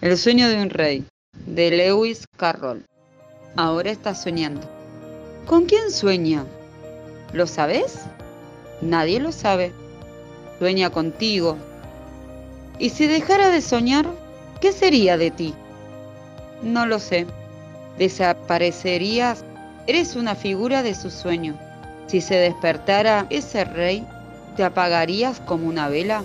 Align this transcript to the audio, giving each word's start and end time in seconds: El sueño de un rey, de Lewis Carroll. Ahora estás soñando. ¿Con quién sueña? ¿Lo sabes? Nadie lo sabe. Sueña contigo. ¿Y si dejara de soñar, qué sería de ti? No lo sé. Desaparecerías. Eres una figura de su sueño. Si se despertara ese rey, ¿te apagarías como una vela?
El 0.00 0.16
sueño 0.16 0.48
de 0.48 0.62
un 0.62 0.70
rey, 0.70 1.04
de 1.44 1.72
Lewis 1.72 2.24
Carroll. 2.36 2.86
Ahora 3.56 3.90
estás 3.90 4.22
soñando. 4.22 4.60
¿Con 5.44 5.64
quién 5.64 5.90
sueña? 5.90 6.44
¿Lo 7.32 7.48
sabes? 7.48 7.98
Nadie 8.80 9.18
lo 9.18 9.32
sabe. 9.32 9.72
Sueña 10.60 10.90
contigo. 10.90 11.56
¿Y 12.78 12.90
si 12.90 13.08
dejara 13.08 13.50
de 13.50 13.60
soñar, 13.60 14.06
qué 14.60 14.70
sería 14.70 15.18
de 15.18 15.32
ti? 15.32 15.52
No 16.62 16.86
lo 16.86 17.00
sé. 17.00 17.26
Desaparecerías. 17.98 19.44
Eres 19.88 20.14
una 20.14 20.36
figura 20.36 20.84
de 20.84 20.94
su 20.94 21.10
sueño. 21.10 21.58
Si 22.06 22.20
se 22.20 22.36
despertara 22.36 23.26
ese 23.30 23.64
rey, 23.64 24.06
¿te 24.56 24.62
apagarías 24.62 25.40
como 25.40 25.66
una 25.66 25.88
vela? 25.88 26.22